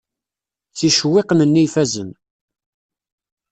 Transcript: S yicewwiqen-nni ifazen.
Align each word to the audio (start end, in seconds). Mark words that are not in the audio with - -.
S 0.71 0.79
yicewwiqen-nni 0.85 1.63
ifazen. 1.67 2.09